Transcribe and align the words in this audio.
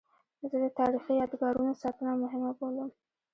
زه 0.49 0.57
د 0.63 0.65
تاریخي 0.79 1.13
یادګارونو 1.21 1.73
ساتنه 1.83 2.11
مهمه 2.23 2.51
بولم. 2.57 2.89